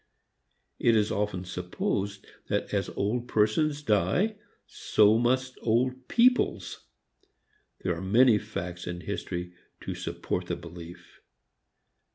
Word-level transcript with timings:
It 0.79 0.95
is 0.95 1.11
often 1.11 1.45
supposed 1.45 2.25
that 2.47 2.73
as 2.73 2.89
old 2.89 3.27
persons 3.27 3.83
die, 3.83 4.35
so 4.65 5.19
must 5.19 5.59
old 5.61 6.07
peoples. 6.07 6.85
There 7.83 7.95
are 7.95 8.01
many 8.01 8.39
facts 8.39 8.87
in 8.87 9.01
history 9.01 9.53
to 9.81 9.93
support 9.93 10.47
the 10.47 10.55
belief. 10.55 11.21